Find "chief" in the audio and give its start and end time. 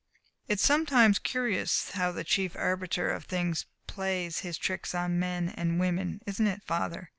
2.23-2.55